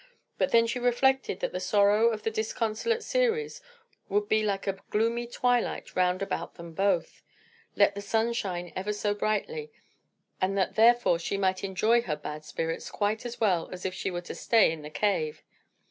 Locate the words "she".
0.65-0.79, 11.19-11.37, 13.93-14.09